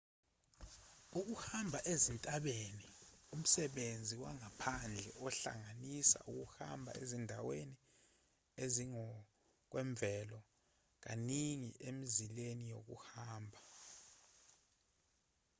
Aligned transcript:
ukuhamba 1.19 1.79
ezintabeni 1.93 2.87
umsebenzi 3.35 4.13
wangaphandle 4.23 5.05
ohlanganisa 5.25 6.19
ukuhamba 6.31 6.91
ezindaweni 7.01 7.77
ezingokwemvelo 8.63 10.39
kaningi 11.03 11.71
emizileni 11.89 12.63
yokuhamba 12.73 13.59